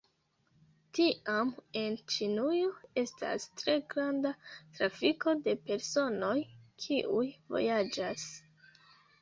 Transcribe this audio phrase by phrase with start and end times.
[0.99, 1.49] Tiam
[1.81, 2.71] en Ĉinujo
[3.03, 4.31] estas tre granda
[4.79, 6.35] trafiko de personoj,
[6.87, 8.29] kiuj vojaĝas.